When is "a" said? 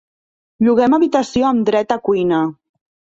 1.97-1.99